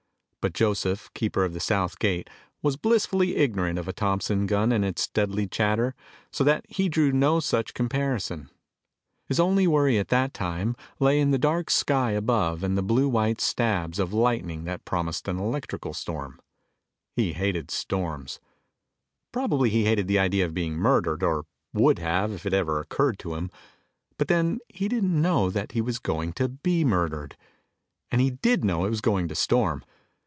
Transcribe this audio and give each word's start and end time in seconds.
But 0.43 0.53
Joseph, 0.55 1.11
keeper 1.13 1.45
of 1.45 1.53
the 1.53 1.59
south 1.59 1.99
gate, 1.99 2.27
was 2.63 2.75
blissfully 2.75 3.35
ignorant 3.35 3.77
of 3.77 3.87
a 3.87 3.93
Thompson 3.93 4.47
gun 4.47 4.71
and 4.71 4.83
its 4.83 5.05
deadly 5.05 5.45
chatter, 5.45 5.93
so 6.31 6.43
that 6.43 6.65
he 6.67 6.89
drew 6.89 7.11
no 7.11 7.39
such 7.39 7.75
comparison. 7.75 8.49
His 9.27 9.39
only 9.39 9.67
worry 9.67 9.99
at 9.99 10.07
the 10.07 10.31
time 10.33 10.75
lay 10.99 11.19
in 11.19 11.29
the 11.29 11.37
dark 11.37 11.69
sky 11.69 12.13
above 12.13 12.63
and 12.63 12.75
the 12.75 12.81
blue 12.81 13.07
white 13.07 13.39
stabs 13.39 13.99
of 13.99 14.13
lightning 14.13 14.63
that 14.63 14.83
promised 14.83 15.27
an 15.27 15.37
electrical 15.37 15.93
storm. 15.93 16.41
He 17.15 17.33
hated 17.33 17.69
storms. 17.69 18.39
Probably 19.31 19.69
he 19.69 19.85
hated 19.85 20.07
the 20.07 20.17
idea 20.17 20.43
of 20.45 20.55
being 20.55 20.73
murdered, 20.73 21.21
or 21.21 21.43
would 21.71 21.99
have 21.99 22.31
if 22.31 22.47
it 22.47 22.53
ever 22.55 22.79
occurred 22.79 23.19
to 23.19 23.35
him. 23.35 23.51
But 24.17 24.27
then 24.27 24.57
he 24.69 24.87
didn't 24.87 25.21
know 25.21 25.51
that 25.51 25.73
he 25.73 25.81
was 25.81 25.99
going 25.99 26.33
to 26.33 26.49
be 26.49 26.83
murdered, 26.83 27.37
and 28.09 28.19
he 28.19 28.31
did 28.31 28.65
know 28.65 28.85
it 28.85 28.89
was 28.89 29.01
going 29.01 29.27
to 29.27 29.35
storm. 29.35 29.83